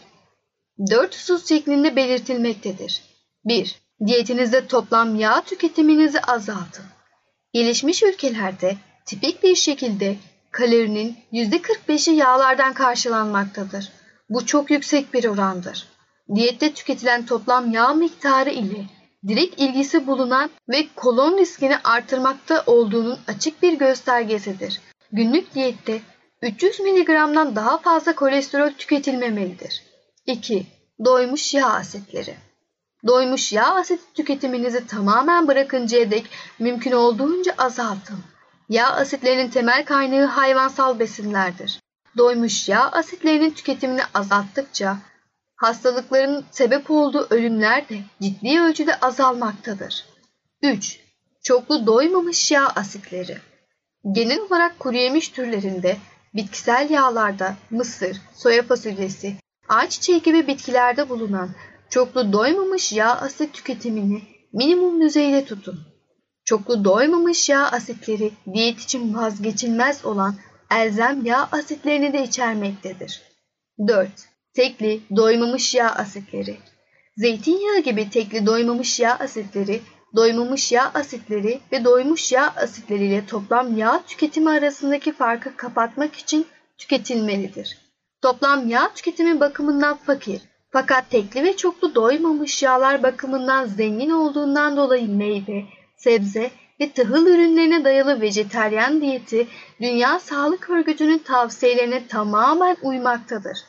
4 0.92 1.16
husus 1.16 1.50
şeklinde 1.50 1.96
belirtilmektedir. 1.96 3.02
1. 3.46 3.76
Diyetinizde 4.06 4.68
toplam 4.68 5.16
yağ 5.16 5.42
tüketiminizi 5.42 6.22
azaltın. 6.22 6.86
Gelişmiş 7.54 8.04
ülkelerde 8.04 8.78
tipik 9.06 9.44
bir 9.44 9.56
şekilde 9.56 10.16
kalorinin 10.52 11.18
%45'i 11.34 12.16
yağlardan 12.16 12.74
karşılanmaktadır. 12.74 13.90
Bu 14.30 14.46
çok 14.46 14.72
yüksek 14.72 15.14
bir 15.14 15.26
orandır. 15.26 15.88
Diyette 16.36 16.74
tüketilen 16.74 17.26
toplam 17.26 17.72
yağ 17.72 17.94
miktarı 17.94 18.50
ile 18.50 18.99
direkt 19.28 19.62
ilgisi 19.62 20.08
bulunan 20.08 20.50
ve 20.70 20.88
kolon 20.96 21.38
riskini 21.38 21.78
artırmakta 21.78 22.64
olduğunun 22.66 23.20
açık 23.28 23.62
bir 23.62 23.74
göstergesidir. 23.74 24.82
Günlük 25.12 25.54
diyette 25.56 26.02
300 26.42 26.80
mg'dan 26.80 27.56
daha 27.56 27.78
fazla 27.78 28.16
kolesterol 28.16 28.70
tüketilmemelidir. 28.70 29.84
2. 30.26 30.68
Doymuş 31.06 31.54
yağ 31.54 31.68
asitleri 31.68 32.36
Doymuş 33.08 33.54
yağ 33.54 33.76
asit 33.76 34.00
tüketiminizi 34.14 34.88
tamamen 34.88 35.48
bırakıncaya 35.48 36.12
dek 36.12 36.26
mümkün 36.60 36.92
olduğunca 36.92 37.54
azaltın. 37.58 38.20
Yağ 38.70 38.88
asitlerinin 38.88 39.50
temel 39.50 39.86
kaynağı 39.86 40.26
hayvansal 40.26 41.00
besinlerdir. 41.00 41.80
Doymuş 42.18 42.70
yağ 42.70 42.92
asitlerinin 42.92 43.52
tüketimini 43.52 44.02
azalttıkça 44.14 44.98
hastalıkların 45.60 46.46
sebep 46.52 46.92
olduğu 46.92 47.28
ölümler 47.30 47.90
de 47.90 48.00
ciddi 48.22 48.62
ölçüde 48.62 49.00
azalmaktadır. 49.00 50.06
3. 50.62 51.00
Çoklu 51.44 51.88
doymamış 51.88 52.52
yağ 52.52 52.68
asitleri 52.68 53.38
Genel 54.12 54.40
olarak 54.40 54.80
kuru 54.80 54.98
yemiş 54.98 55.30
türlerinde, 55.30 55.98
bitkisel 56.36 56.90
yağlarda 56.90 57.56
mısır, 57.70 58.18
soya 58.34 58.64
fasulyesi, 58.64 59.36
ayçiçeği 59.68 60.22
gibi 60.22 60.48
bitkilerde 60.48 61.10
bulunan 61.10 61.50
çoklu 61.90 62.34
doymamış 62.34 62.94
yağ 62.94 63.12
asit 63.12 63.54
tüketimini 63.54 64.22
minimum 64.54 65.02
düzeyde 65.02 65.46
tutun. 65.46 65.80
Çoklu 66.46 66.86
doymamış 66.86 67.50
yağ 67.50 67.72
asitleri 67.72 68.32
diyet 68.54 68.80
için 68.80 69.16
vazgeçilmez 69.16 70.06
olan 70.06 70.36
elzem 70.72 71.26
yağ 71.26 71.50
asitlerini 71.52 72.14
de 72.14 72.24
içermektedir. 72.24 73.22
4. 73.88 74.29
Tekli 74.60 75.02
doymamış 75.16 75.76
yağ 75.76 75.90
asitleri 75.90 76.58
Zeytinyağı 77.18 77.80
gibi 77.80 78.10
tekli 78.10 78.46
doymamış 78.46 79.00
yağ 79.00 79.18
asitleri, 79.20 79.82
doymamış 80.16 80.72
yağ 80.72 80.92
asitleri 80.94 81.60
ve 81.72 81.84
doymuş 81.84 82.32
yağ 82.32 82.54
asitleriyle 82.56 83.26
toplam 83.26 83.78
yağ 83.78 84.04
tüketimi 84.08 84.50
arasındaki 84.50 85.12
farkı 85.12 85.58
kapatmak 85.58 86.16
için 86.16 86.48
tüketilmelidir. 86.78 87.78
Toplam 88.22 88.70
yağ 88.70 88.94
tüketimi 88.94 89.40
bakımından 89.40 89.98
fakir 89.98 90.42
fakat 90.72 91.10
tekli 91.10 91.44
ve 91.44 91.58
çoklu 91.58 91.96
doymamış 91.96 92.64
yağlar 92.64 93.04
bakımından 93.04 93.66
zengin 93.66 94.10
olduğundan 94.10 94.78
dolayı 94.78 95.10
meyve, 95.10 95.64
sebze 95.98 96.52
ve 96.80 96.92
tahıl 96.92 97.28
ürünlerine 97.28 97.86
dayalı 97.86 98.22
vejeteryan 98.22 99.02
diyeti 99.02 99.48
Dünya 99.82 100.20
Sağlık 100.20 100.70
Örgütü'nün 100.70 101.18
tavsiyelerine 101.18 102.08
tamamen 102.08 102.78
uymaktadır. 102.82 103.69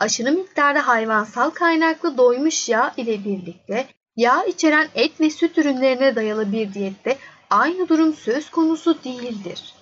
Aşırı 0.00 0.32
miktarda 0.32 0.86
hayvansal 0.86 1.50
kaynaklı 1.50 2.18
doymuş 2.18 2.68
yağ 2.68 2.94
ile 2.96 3.24
birlikte 3.24 3.86
yağ 4.16 4.44
içeren 4.44 4.88
et 4.94 5.20
ve 5.20 5.30
süt 5.30 5.58
ürünlerine 5.58 6.16
dayalı 6.16 6.52
bir 6.52 6.74
diyette 6.74 7.18
aynı 7.50 7.88
durum 7.88 8.14
söz 8.14 8.50
konusu 8.50 9.04
değildir. 9.04 9.74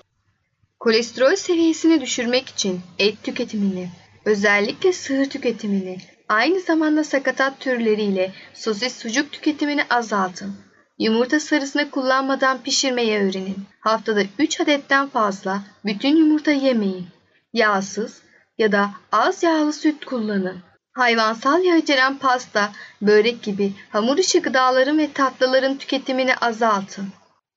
Kolesterol 0.81 1.37
seviyesini 1.37 2.01
düşürmek 2.01 2.49
için 2.49 2.81
et 2.99 3.23
tüketimini, 3.23 3.89
özellikle 4.25 4.93
sığır 4.93 5.25
tüketimini, 5.25 5.99
aynı 6.29 6.61
zamanda 6.61 7.05
sakatat 7.05 7.61
türleriyle 7.61 8.33
sosis 8.55 8.97
sucuk 8.97 9.33
tüketimini 9.33 9.83
azaltın. 9.91 10.57
Yumurta 10.99 11.41
sarısını 11.41 11.91
kullanmadan 11.91 12.63
pişirmeye 12.63 13.21
öğrenin. 13.21 13.57
Haftada 13.81 14.23
3 14.39 14.61
adetten 14.61 15.09
fazla 15.09 15.63
bütün 15.85 16.17
yumurta 16.17 16.53
yemeyin. 16.53 17.07
Yağsız 17.53 18.23
ya 18.59 18.73
da 18.73 18.91
az 19.13 19.43
yağlı 19.43 19.73
süt 19.73 20.05
kullanın. 20.05 20.59
Hayvansal 20.93 21.65
yağ 21.65 21.77
içeren 21.77 22.19
pasta, 22.19 22.73
börek 23.03 23.43
gibi 23.43 23.73
hamur 23.91 24.19
işi 24.19 24.43
gıdaların 24.43 24.99
ve 24.99 25.13
tatlıların 25.13 25.79
tüketimini 25.79 26.35
azaltın. 26.35 27.09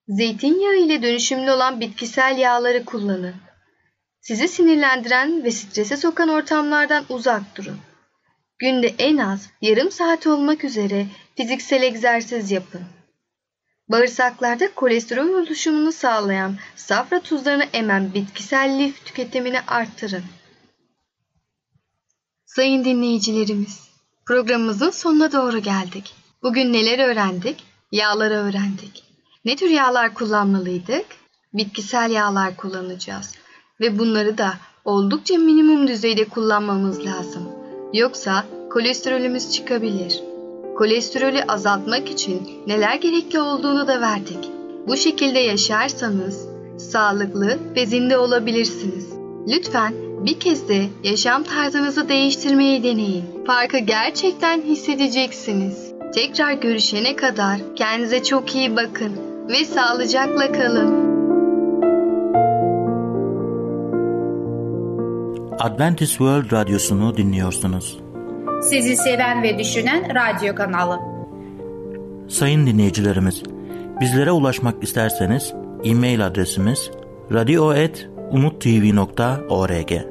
Zeytinyağı 0.07 0.75
ile 0.75 1.01
dönüşümlü 1.01 1.51
olan 1.51 1.79
bitkisel 1.79 2.37
yağları 2.37 2.85
kullanın. 2.85 3.35
Sizi 4.21 4.47
sinirlendiren 4.47 5.43
ve 5.43 5.51
strese 5.51 5.97
sokan 5.97 6.29
ortamlardan 6.29 7.05
uzak 7.09 7.57
durun. 7.57 7.77
Günde 8.59 8.87
en 8.99 9.17
az 9.17 9.49
yarım 9.61 9.91
saat 9.91 10.27
olmak 10.27 10.63
üzere 10.63 11.05
fiziksel 11.35 11.83
egzersiz 11.83 12.51
yapın. 12.51 12.81
Bağırsaklarda 13.87 14.73
kolesterol 14.75 15.29
oluşumunu 15.29 15.91
sağlayan 15.91 16.57
safra 16.75 17.19
tuzlarını 17.19 17.65
emen 17.73 18.13
bitkisel 18.13 18.79
lif 18.79 19.05
tüketimini 19.05 19.59
arttırın. 19.67 20.23
Sayın 22.55 22.85
dinleyicilerimiz, 22.85 23.79
programımızın 24.25 24.89
sonuna 24.89 25.31
doğru 25.31 25.59
geldik. 25.59 26.13
Bugün 26.43 26.73
neler 26.73 27.09
öğrendik? 27.09 27.63
Yağları 27.91 28.33
öğrendik. 28.33 29.03
Ne 29.45 29.55
tür 29.55 29.69
yağlar 29.69 30.13
kullanmalıydık? 30.13 31.05
Bitkisel 31.53 32.11
yağlar 32.11 32.57
kullanacağız. 32.57 33.35
Ve 33.79 33.99
bunları 33.99 34.37
da 34.37 34.53
oldukça 34.85 35.37
minimum 35.37 35.87
düzeyde 35.87 36.25
kullanmamız 36.25 37.05
lazım. 37.05 37.49
Yoksa 37.93 38.45
kolesterolümüz 38.71 39.51
çıkabilir. 39.51 40.23
Kolesterolü 40.77 41.43
azaltmak 41.43 42.09
için 42.09 42.49
neler 42.67 42.95
gerekli 42.95 43.39
olduğunu 43.39 43.87
da 43.87 44.01
verdik. 44.01 44.49
Bu 44.87 44.97
şekilde 44.97 45.39
yaşarsanız 45.39 46.47
sağlıklı 46.77 47.59
ve 47.75 47.85
zinde 47.85 48.17
olabilirsiniz. 48.17 49.13
Lütfen 49.47 50.10
bir 50.25 50.39
kez 50.39 50.69
de 50.69 50.87
yaşam 51.03 51.43
tarzınızı 51.43 52.09
değiştirmeyi 52.09 52.83
deneyin. 52.83 53.25
Farkı 53.47 53.77
gerçekten 53.77 54.61
hissedeceksiniz. 54.61 55.91
Tekrar 56.15 56.53
görüşene 56.53 57.15
kadar 57.15 57.59
kendinize 57.75 58.23
çok 58.23 58.55
iyi 58.55 58.75
bakın 58.75 59.11
ve 59.49 59.65
sağlıcakla 59.65 60.51
kalın. 60.51 61.11
Adventist 65.59 66.11
World 66.11 66.51
Radyosunu 66.51 67.17
dinliyorsunuz. 67.17 67.99
Sizi 68.61 68.95
seven 68.95 69.43
ve 69.43 69.59
düşünen 69.59 70.15
radyo 70.15 70.55
kanalı. 70.55 70.99
Sayın 72.29 72.67
dinleyicilerimiz, 72.67 73.43
bizlere 74.01 74.31
ulaşmak 74.31 74.83
isterseniz 74.83 75.53
e-mail 75.83 76.25
adresimiz 76.25 76.91
radio.umutv.org 77.31 80.10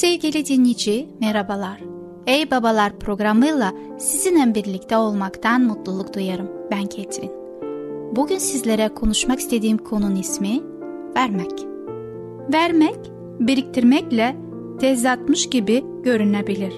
Sevgili 0.00 0.46
dinleyici, 0.46 1.08
merhabalar. 1.20 1.80
Ey 2.26 2.50
Babalar 2.50 2.98
programıyla 2.98 3.72
sizinle 3.98 4.54
birlikte 4.54 4.96
olmaktan 4.96 5.62
mutluluk 5.62 6.14
duyarım. 6.14 6.48
Ben 6.70 6.86
Ketrin. 6.86 7.30
Bugün 8.16 8.38
sizlere 8.38 8.88
konuşmak 8.88 9.40
istediğim 9.40 9.78
konunun 9.78 10.16
ismi 10.16 10.60
vermek. 11.16 11.52
Vermek, 12.52 12.96
biriktirmekle 13.40 14.36
tezatmış 14.80 15.50
gibi 15.50 15.84
görünebilir. 16.02 16.74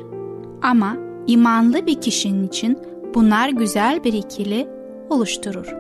Ama 0.63 0.97
imanlı 1.27 1.87
bir 1.87 2.01
kişinin 2.01 2.47
için 2.47 2.79
bunlar 3.15 3.49
güzel 3.49 4.05
bir 4.05 4.13
ikili 4.13 4.69
oluşturur. 5.11 5.75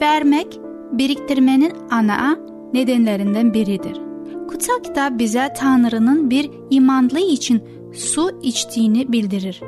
Vermek, 0.00 0.60
biriktirmenin 0.92 1.72
ana 1.90 2.38
nedenlerinden 2.72 3.54
biridir. 3.54 4.07
Kutsal 4.48 4.82
kitap 4.82 5.18
bize 5.18 5.52
Tanrı'nın 5.56 6.30
bir 6.30 6.50
imanlı 6.70 7.20
için 7.20 7.62
su 7.94 8.40
içtiğini 8.42 9.12
bildirir. 9.12 9.60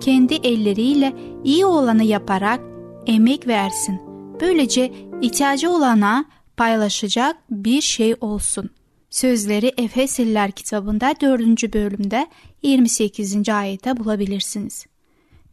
Kendi 0.00 0.34
elleriyle 0.34 1.12
iyi 1.44 1.66
olanı 1.66 2.04
yaparak 2.04 2.60
emek 3.06 3.46
versin. 3.46 4.00
Böylece 4.40 4.92
ihtiyacı 5.22 5.70
olana 5.70 6.24
paylaşacak 6.56 7.36
bir 7.50 7.80
şey 7.80 8.14
olsun. 8.20 8.70
Sözleri 9.10 9.72
Efesliler 9.76 10.50
kitabında 10.50 11.14
4. 11.20 11.74
bölümde 11.74 12.26
28. 12.62 13.48
ayette 13.48 13.96
bulabilirsiniz. 13.96 14.86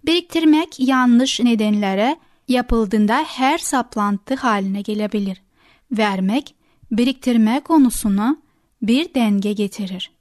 Biriktirmek 0.06 0.80
yanlış 0.80 1.40
nedenlere 1.40 2.18
yapıldığında 2.48 3.24
her 3.28 3.58
saplantı 3.58 4.36
haline 4.36 4.82
gelebilir. 4.82 5.42
Vermek, 5.92 6.56
biriktirme 6.92 7.60
konusunu 7.60 8.47
bir 8.82 9.14
denge 9.14 9.54
getirir. 9.54 10.12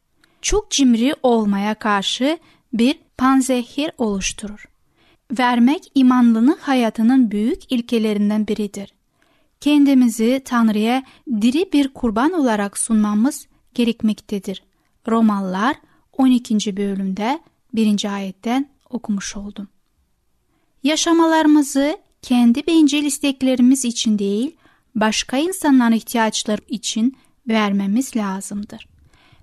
Çok 0.42 0.71
cimri 0.71 1.14
olmaya 1.23 1.75
karşı 1.75 2.38
bir 2.73 2.99
panzehir 3.19 3.90
oluşturur. 3.99 4.69
Vermek 5.38 5.92
imanlının 5.95 6.59
hayatının 6.61 7.31
büyük 7.31 7.73
ilkelerinden 7.73 8.47
biridir. 8.47 8.92
Kendimizi 9.61 10.42
Tanrı'ya 10.45 11.03
diri 11.40 11.73
bir 11.73 11.88
kurban 11.95 12.33
olarak 12.33 12.79
sunmamız 12.79 13.47
gerekmektedir. 13.75 14.62
Romalılar 15.09 15.77
12. 16.19 16.77
bölümde 16.77 17.40
1. 17.75 18.14
ayetten 18.14 18.71
okumuş 18.90 19.37
oldum. 19.37 19.69
Yaşamalarımızı 20.83 21.99
kendi 22.23 22.66
bencil 22.66 23.05
isteklerimiz 23.05 23.85
için 23.85 24.19
değil, 24.19 24.57
başka 24.95 25.37
insanların 25.37 25.92
ihtiyaçları 25.92 26.61
için 26.69 27.16
vermemiz 27.48 28.16
lazımdır. 28.16 28.88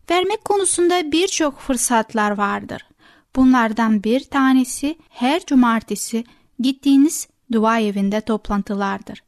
Vermek 0.09 0.45
konusunda 0.45 1.11
birçok 1.11 1.59
fırsatlar 1.59 2.31
vardır. 2.31 2.85
Bunlardan 3.35 4.03
bir 4.03 4.23
tanesi 4.23 4.95
her 5.09 5.45
cumartesi 5.45 6.23
gittiğiniz 6.59 7.27
dua 7.51 7.79
evinde 7.79 8.21
toplantılardır. 8.21 9.23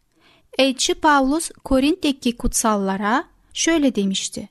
Elçi 0.58 0.94
Pavlus 0.94 1.52
Korint'teki 1.64 2.38
kutsallara 2.38 3.24
şöyle 3.54 3.96
demişti. 3.96 4.50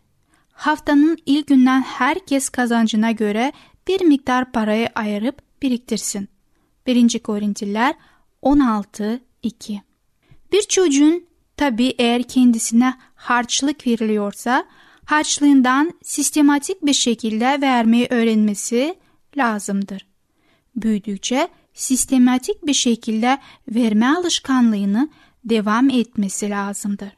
Haftanın 0.52 1.18
ilk 1.26 1.46
günden 1.46 1.82
herkes 1.82 2.48
kazancına 2.48 3.10
göre 3.10 3.52
bir 3.88 4.00
miktar 4.00 4.52
parayı 4.52 4.88
ayırıp 4.94 5.62
biriktirsin. 5.62 6.28
1. 6.86 7.18
Korintliler 7.18 7.94
16.2 8.42 9.80
Bir 10.52 10.62
çocuğun 10.62 11.26
tabi 11.56 11.94
eğer 11.98 12.22
kendisine 12.22 12.94
harçlık 13.24 13.86
veriliyorsa 13.86 14.64
harçlığından 15.04 15.92
sistematik 16.02 16.86
bir 16.86 16.92
şekilde 16.92 17.60
vermeyi 17.60 18.06
öğrenmesi 18.10 18.94
lazımdır. 19.36 20.06
Büyüdükçe 20.76 21.48
sistematik 21.74 22.66
bir 22.66 22.74
şekilde 22.74 23.38
verme 23.68 24.06
alışkanlığını 24.06 25.08
devam 25.44 25.90
etmesi 25.90 26.50
lazımdır. 26.50 27.08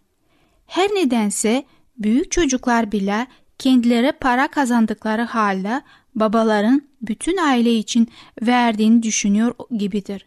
Her 0.66 0.88
nedense 0.88 1.64
büyük 1.98 2.30
çocuklar 2.30 2.92
bile 2.92 3.26
kendileri 3.58 4.12
para 4.12 4.48
kazandıkları 4.48 5.22
halde 5.22 5.82
babaların 6.14 6.82
bütün 7.02 7.36
aile 7.36 7.74
için 7.74 8.08
verdiğini 8.42 9.02
düşünüyor 9.02 9.54
gibidir. 9.76 10.26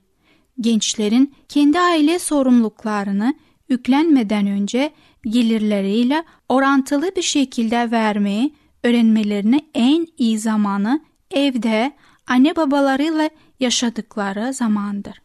Gençlerin 0.61 1.35
kendi 1.49 1.79
aile 1.79 2.19
sorumluluklarını 2.19 3.33
yüklenmeden 3.69 4.47
önce 4.47 4.93
gelirleriyle 5.23 6.23
orantılı 6.49 7.12
bir 7.15 7.21
şekilde 7.21 7.91
vermeyi 7.91 8.53
öğrenmelerine 8.84 9.62
en 9.73 10.08
iyi 10.17 10.39
zamanı 10.39 11.01
evde 11.32 11.91
anne 12.27 12.55
babalarıyla 12.55 13.29
yaşadıkları 13.60 14.53
zamandır. 14.53 15.21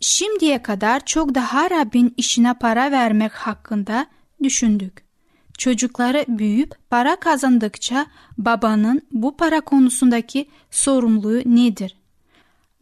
Şimdiye 0.00 0.62
kadar 0.62 1.04
çok 1.04 1.34
daha 1.34 1.70
Rabbin 1.70 2.14
işine 2.16 2.54
para 2.54 2.90
vermek 2.90 3.32
hakkında 3.32 4.06
düşündük. 4.42 5.06
Çocukları 5.58 6.24
büyüyüp 6.28 6.74
para 6.90 7.16
kazandıkça 7.16 8.06
babanın 8.38 9.02
bu 9.12 9.36
para 9.36 9.60
konusundaki 9.60 10.48
sorumluluğu 10.70 11.42
nedir? 11.46 11.96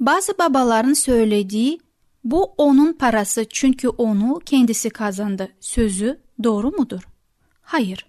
Bazı 0.01 0.39
babaların 0.39 0.93
söylediği 0.93 1.81
bu 2.25 2.55
onun 2.59 2.93
parası 2.93 3.47
çünkü 3.51 3.89
onu 3.89 4.41
kendisi 4.47 4.91
kazandı 4.91 5.49
sözü 5.61 6.21
doğru 6.45 6.71
mudur? 6.71 7.09
Hayır. 7.63 8.07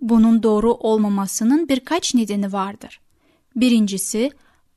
Bunun 0.00 0.42
doğru 0.42 0.72
olmamasının 0.72 1.68
birkaç 1.68 2.14
nedeni 2.14 2.52
vardır. 2.52 3.00
Birincisi, 3.56 4.30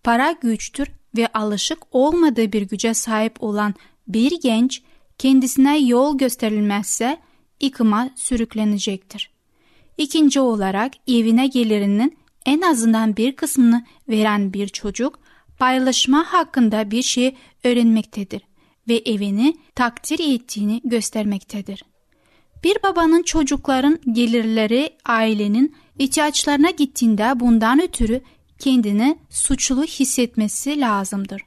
para 0.04 0.32
güçtür 0.32 0.88
ve 1.18 1.28
alışık 1.28 1.80
olmadığı 1.92 2.52
bir 2.52 2.62
güce 2.62 2.94
sahip 2.94 3.44
olan 3.44 3.74
bir 4.08 4.42
genç 4.42 4.82
kendisine 5.18 5.80
yol 5.80 6.18
gösterilmezse 6.18 7.18
yıkıma 7.62 8.10
sürüklenecektir. 8.16 9.32
İkinci 9.98 10.40
olarak 10.40 10.94
evine 11.08 11.48
gelirinin 11.48 12.18
en 12.46 12.62
azından 12.62 13.18
bir 13.18 13.36
kısmını 13.36 13.86
veren 14.10 14.54
bir 14.54 14.68
çocuk 14.68 15.20
paylaşma 15.60 16.34
hakkında 16.34 16.92
bir 16.92 17.02
şey 17.02 17.36
öğrenmektedir 17.64 18.42
ve 18.88 19.02
evini 19.06 19.58
takdir 19.76 20.36
ettiğini 20.36 20.82
göstermektedir. 20.84 21.84
Bir 22.64 22.78
babanın 22.84 23.24
çocukların 23.24 24.00
gelirleri 24.12 24.90
ailenin 25.06 25.76
ihtiyaçlarına 26.00 26.70
gittiğinde 26.70 27.40
bundan 27.40 27.82
ötürü 27.82 28.22
kendini 28.60 29.18
suçlu 29.30 29.84
hissetmesi 29.84 30.80
lazımdır. 30.80 31.42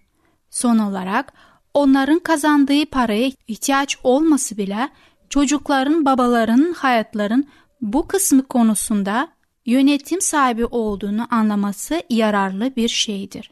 Son 0.51 0.79
olarak 0.79 1.33
onların 1.75 2.19
kazandığı 2.19 2.87
paraya 2.87 3.31
ihtiyaç 3.49 3.99
olması 4.03 4.57
bile 4.57 4.89
çocukların 5.31 6.05
babaların 6.05 6.73
hayatların 6.73 7.49
bu 7.81 8.09
kısmı 8.09 8.43
konusunda 8.43 9.29
yönetim 9.67 10.21
sahibi 10.21 10.65
olduğunu 10.65 11.27
anlaması 11.31 12.03
yararlı 12.11 12.77
bir 12.77 12.89
şeydir. 12.89 13.51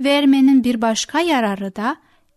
Vermenin 0.00 0.64
bir 0.64 0.82
başka 0.82 1.20
yararı 1.20 1.76
da 1.76 1.96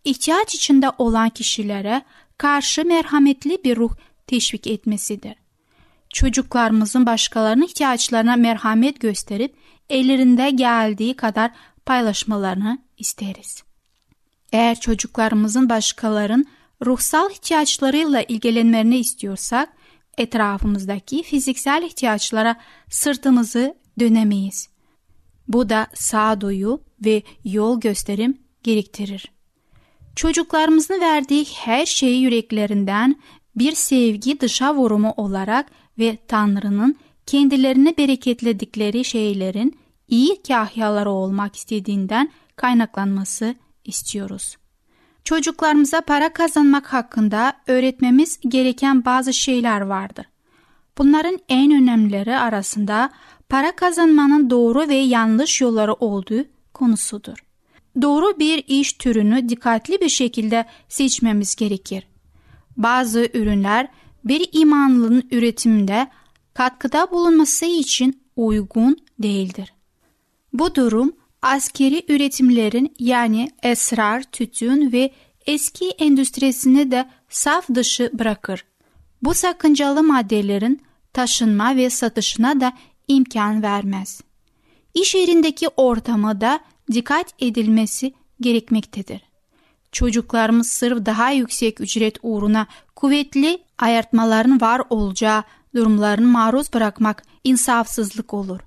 ihtiyaç 0.10 0.56
içinde 0.56 0.92
olan 0.98 1.30
kişilere 1.30 2.02
karşı 2.38 2.86
merhametli 2.86 3.58
bir 3.64 3.78
ruh 3.78 3.92
teşvik 4.28 4.68
etmesidir. 4.68 5.36
Çocuklarımızın 6.14 7.06
başkalarının 7.06 7.66
ihtiyaçlarına 7.66 8.36
merhamet 8.36 9.00
gösterip 9.00 9.56
ellerinde 9.90 10.50
geldiği 10.50 11.16
kadar 11.16 11.52
paylaşmalarını 11.86 12.80
isteriz. 12.98 13.64
Eğer 14.52 14.80
çocuklarımızın 14.80 15.70
başkalarının 15.70 16.46
ruhsal 16.86 17.32
ihtiyaçlarıyla 17.32 18.22
ilgilenmelerini 18.22 18.98
istiyorsak, 18.98 19.70
etrafımızdaki 20.18 21.24
fiziksel 21.24 21.84
ihtiyaçlara 21.84 22.60
sırtımızı 22.90 23.76
dönemeyiz. 24.00 24.70
Bu 25.48 25.70
da 25.70 25.88
sağduyu 25.94 26.82
ve 27.06 27.24
yol 27.44 27.80
gösterim 27.80 28.38
gerektirir. 28.64 29.39
Çocuklarımızın 30.20 31.02
verdiği 31.02 31.46
her 31.46 31.86
şeyi 31.86 32.22
yüreklerinden 32.22 33.16
bir 33.56 33.72
sevgi 33.72 34.40
dışa 34.40 34.76
vurumu 34.76 35.14
olarak 35.18 35.66
ve 36.00 36.18
Tanrı'nın 36.28 36.96
kendilerini 37.26 37.98
bereketledikleri 37.98 39.06
şeylerin 39.06 39.80
iyi 40.08 40.42
kahyaları 40.44 41.10
olmak 41.10 41.56
istediğinden 41.56 42.32
kaynaklanması 42.56 43.56
istiyoruz. 43.86 44.58
Çocuklarımıza 45.24 46.02
para 46.02 46.34
kazanmak 46.34 46.94
hakkında 46.94 47.54
öğretmemiz 47.68 48.40
gereken 48.48 49.06
bazı 49.06 49.34
şeyler 49.34 49.82
vardır. 49.82 50.26
Bunların 50.98 51.40
en 51.50 51.72
önemlileri 51.72 52.38
arasında 52.38 53.10
para 53.50 53.76
kazanmanın 53.76 54.50
doğru 54.50 54.88
ve 54.88 54.96
yanlış 54.96 55.62
yolları 55.62 55.94
olduğu 55.94 56.46
konusudur. 56.74 57.49
Doğru 58.02 58.40
bir 58.40 58.64
iş 58.68 58.94
türünü 58.94 59.50
dikkatli 59.50 60.02
bir 60.02 60.10
şekilde 60.10 60.66
seçmemiz 60.90 61.56
gerekir. 61.56 62.08
Bazı 62.78 63.30
ürünler 63.34 63.88
bir 64.24 64.50
imanlının 64.52 65.24
üretiminde 65.32 66.08
katkıda 66.54 67.12
bulunması 67.12 67.66
için 67.66 68.24
uygun 68.36 68.98
değildir. 69.20 69.74
Bu 70.54 70.76
durum 70.76 71.14
askeri 71.42 72.06
üretimlerin 72.08 72.96
yani 73.00 73.52
esrar, 73.64 74.24
tütün 74.24 74.92
ve 74.92 75.12
eski 75.46 75.90
endüstrisini 75.90 76.92
de 76.92 77.10
saf 77.30 77.70
dışı 77.76 78.12
bırakır. 78.14 78.66
Bu 79.22 79.34
sakıncalı 79.34 80.04
maddelerin 80.04 80.82
taşınma 81.14 81.76
ve 81.76 81.90
satışına 81.90 82.62
da 82.62 82.74
imkan 83.08 83.64
vermez. 83.64 84.22
İş 84.94 85.16
yerindeki 85.16 85.68
ortama 85.68 86.42
da 86.42 86.60
dikkat 86.92 87.34
edilmesi 87.40 88.14
gerekmektedir. 88.42 89.22
Çocuklarımız 89.92 90.68
sırf 90.68 91.06
daha 91.06 91.32
yüksek 91.32 91.82
ücret 91.82 92.18
uğruna 92.24 92.68
kuvvetli 92.96 93.64
ayartmaların 93.78 94.62
var 94.62 94.82
olacağı 94.90 95.44
durumlarını 95.76 96.28
maruz 96.28 96.74
bırakmak 96.74 97.24
insafsızlık 97.44 98.34
olur. 98.34 98.60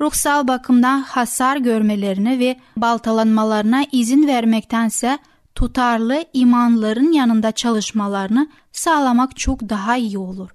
Ruhsal 0.00 0.48
bakımdan 0.48 1.02
hasar 1.02 1.56
görmelerine 1.56 2.38
ve 2.38 2.56
baltalanmalarına 2.76 3.84
izin 3.92 4.26
vermektense 4.26 5.18
tutarlı 5.54 6.24
imanların 6.32 7.12
yanında 7.12 7.52
çalışmalarını 7.52 8.48
sağlamak 8.72 9.36
çok 9.36 9.60
daha 9.60 9.96
iyi 9.96 10.18
olur. 10.18 10.50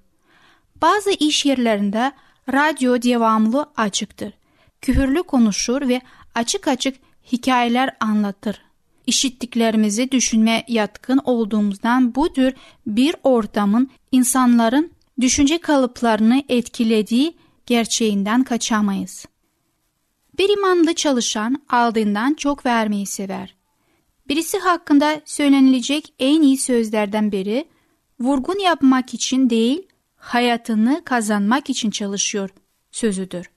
Bazı 0.82 1.10
iş 1.10 1.46
yerlerinde 1.46 2.12
radyo 2.52 3.02
devamlı 3.02 3.66
açıktır. 3.76 4.32
Küfürlü 4.80 5.22
konuşur 5.22 5.88
ve 5.88 6.00
açık 6.34 6.68
açık 6.68 6.96
hikayeler 7.32 7.96
anlatır. 8.00 8.62
İşittiklerimizi 9.06 10.10
düşünme 10.10 10.64
yatkın 10.68 11.20
olduğumuzdan 11.24 12.14
bu 12.14 12.32
tür 12.32 12.54
bir 12.86 13.16
ortamın 13.22 13.90
insanların 14.12 14.90
düşünce 15.20 15.58
kalıplarını 15.58 16.42
etkilediği 16.48 17.36
gerçeğinden 17.66 18.44
kaçamayız. 18.44 19.26
Bir 20.38 20.48
imanlı 20.48 20.94
çalışan 20.94 21.62
aldığından 21.68 22.34
çok 22.34 22.66
vermeyi 22.66 23.06
sever. 23.06 23.56
Birisi 24.28 24.58
hakkında 24.58 25.20
söylenilecek 25.24 26.14
en 26.18 26.42
iyi 26.42 26.58
sözlerden 26.58 27.32
biri, 27.32 27.64
vurgun 28.20 28.58
yapmak 28.58 29.14
için 29.14 29.50
değil, 29.50 29.86
hayatını 30.16 31.02
kazanmak 31.04 31.70
için 31.70 31.90
çalışıyor 31.90 32.50
sözüdür. 32.90 33.50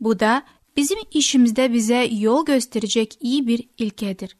Bu 0.00 0.20
da 0.20 0.42
bizim 0.76 0.98
işimizde 1.10 1.72
bize 1.72 2.08
yol 2.12 2.44
gösterecek 2.44 3.18
iyi 3.20 3.46
bir 3.46 3.68
ilkedir. 3.78 4.36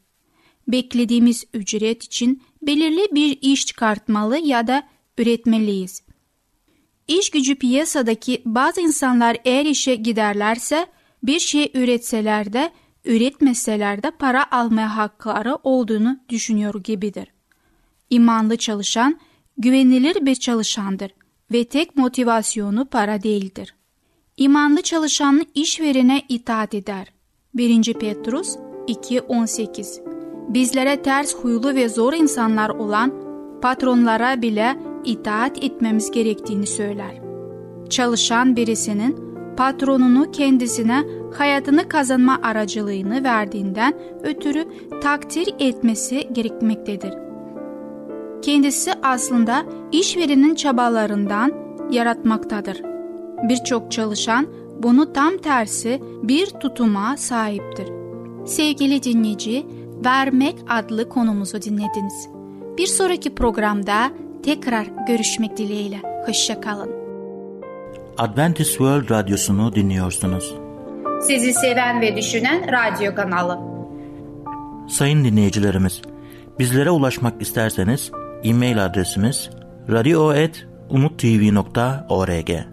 Beklediğimiz 0.67 1.45
ücret 1.53 2.03
için 2.03 2.43
belirli 2.61 3.07
bir 3.11 3.37
iş 3.41 3.65
çıkartmalı 3.65 4.37
ya 4.37 4.67
da 4.67 4.87
üretmeliyiz. 5.17 6.03
İş 7.07 7.29
gücü 7.29 7.55
piyasadaki 7.55 8.41
bazı 8.45 8.81
insanlar 8.81 9.37
eğer 9.45 9.65
işe 9.65 9.95
giderlerse 9.95 10.87
bir 11.23 11.39
şey 11.39 11.71
üretseler 11.73 12.53
de 12.53 12.71
üretmeseler 13.05 14.03
de 14.03 14.11
para 14.11 14.51
almaya 14.51 14.97
hakları 14.97 15.57
olduğunu 15.63 16.19
düşünüyor 16.29 16.83
gibidir. 16.83 17.27
İmanlı 18.09 18.57
çalışan 18.57 19.19
güvenilir 19.57 20.25
bir 20.25 20.35
çalışandır 20.35 21.11
ve 21.51 21.65
tek 21.65 21.95
motivasyonu 21.95 22.85
para 22.85 23.23
değildir. 23.23 23.75
İmanlı 24.37 24.81
çalışan 24.81 25.45
işverene 25.55 26.21
itaat 26.29 26.73
eder. 26.73 27.13
1. 27.53 27.93
Petrus 27.93 28.55
2.18 28.87 30.01
Bizlere 30.53 31.01
ters 31.01 31.35
huylu 31.35 31.75
ve 31.75 31.89
zor 31.89 32.13
insanlar 32.13 32.69
olan 32.69 33.13
patronlara 33.61 34.41
bile 34.41 34.79
itaat 35.05 35.63
etmemiz 35.63 36.11
gerektiğini 36.11 36.67
söyler. 36.67 37.21
Çalışan 37.89 38.55
birisinin 38.55 39.15
patronunu 39.57 40.31
kendisine 40.31 41.03
hayatını 41.37 41.87
kazanma 41.87 42.39
aracılığını 42.43 43.23
verdiğinden 43.23 43.93
ötürü 44.23 44.67
takdir 45.01 45.53
etmesi 45.59 46.29
gerekmektedir. 46.31 47.13
Kendisi 48.41 48.91
aslında 49.03 49.65
işverenin 49.91 50.55
çabalarından 50.55 51.51
yaratmaktadır. 51.91 52.92
Birçok 53.43 53.91
çalışan 53.91 54.47
bunu 54.83 55.13
tam 55.13 55.37
tersi 55.37 56.01
bir 56.23 56.47
tutuma 56.47 57.17
sahiptir. 57.17 57.87
Sevgili 58.45 59.03
dinleyici, 59.03 59.65
vermek 60.05 60.55
adlı 60.69 61.09
konumuzu 61.09 61.61
dinlediniz. 61.61 62.27
Bir 62.77 62.87
sonraki 62.87 63.35
programda 63.35 64.11
tekrar 64.43 64.87
görüşmek 65.07 65.57
dileğiyle. 65.57 66.01
Hoşçakalın. 66.25 66.91
Adventist 68.17 68.69
World 68.69 69.09
Radyosu'nu 69.09 69.75
dinliyorsunuz. 69.75 70.55
Sizi 71.21 71.53
seven 71.53 72.01
ve 72.01 72.15
düşünen 72.15 72.71
radyo 72.71 73.15
kanalı. 73.15 73.59
Sayın 74.89 75.23
dinleyicilerimiz, 75.23 76.01
bizlere 76.59 76.89
ulaşmak 76.89 77.41
isterseniz 77.41 78.11
e-mail 78.43 78.85
adresimiz 78.85 79.49
radio.umutv.org 79.89 82.72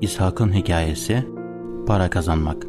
İshak'ın 0.00 0.52
hikayesi, 0.54 1.26
para 1.86 2.10
kazanmak. 2.10 2.66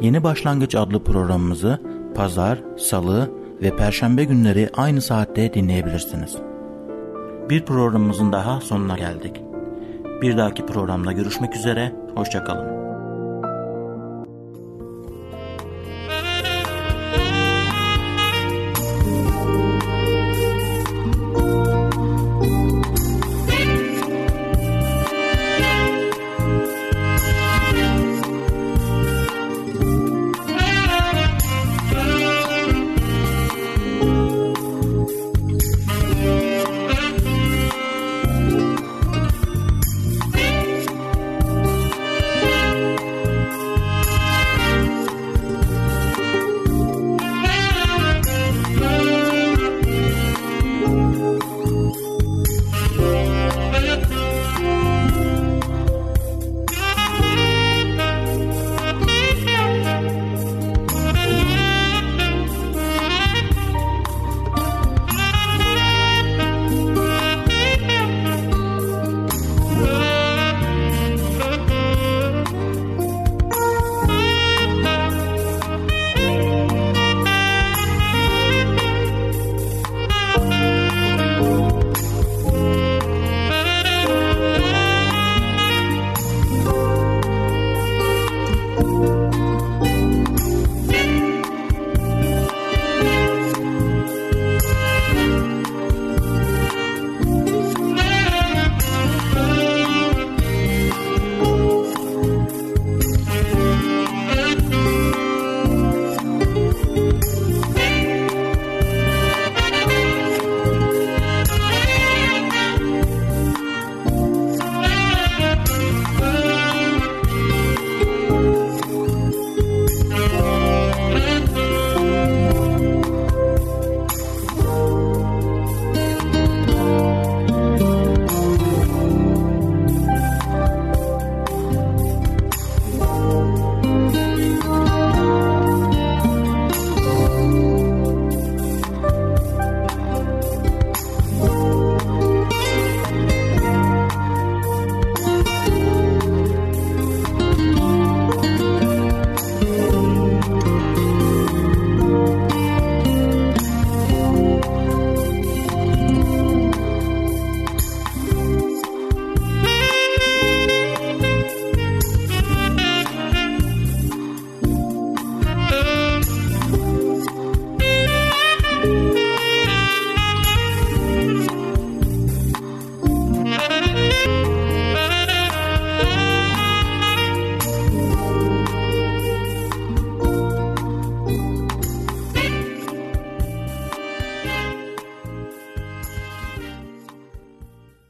Yeni 0.00 0.22
Başlangıç 0.22 0.74
adlı 0.74 1.04
programımızı 1.04 1.78
pazar, 2.14 2.58
salı 2.78 3.30
ve 3.62 3.76
perşembe 3.76 4.24
günleri 4.24 4.70
aynı 4.76 5.00
saatte 5.00 5.54
dinleyebilirsiniz. 5.54 6.36
Bir 7.50 7.64
programımızın 7.64 8.32
daha 8.32 8.60
sonuna 8.60 8.96
geldik. 8.96 9.42
Bir 10.22 10.36
dahaki 10.36 10.66
programda 10.66 11.12
görüşmek 11.12 11.56
üzere, 11.56 11.92
hoşçakalın. 12.14 12.85